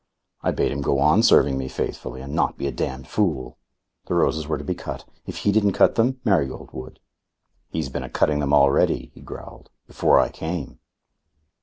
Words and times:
I 0.41 0.49
bade 0.49 0.71
him 0.71 0.81
go 0.81 0.97
on 0.97 1.21
serving 1.21 1.59
me 1.59 1.67
faithfully 1.67 2.21
and 2.21 2.33
not 2.33 2.57
be 2.57 2.65
a 2.65 2.71
damned 2.71 3.07
fool. 3.07 3.59
The 4.07 4.15
roses 4.15 4.47
were 4.47 4.57
to 4.57 4.63
be 4.63 4.73
cut. 4.73 5.05
If 5.27 5.37
he 5.45 5.51
didn't 5.51 5.73
cut 5.73 5.93
them, 5.93 6.19
Marigold 6.25 6.71
would. 6.73 6.99
"He's 7.69 7.89
been 7.89 8.01
a 8.03 8.09
cutting 8.09 8.39
them 8.39 8.51
already," 8.51 9.11
he 9.13 9.21
growled. 9.21 9.69
"Before 9.85 10.19
I 10.19 10.29
came." 10.29 10.79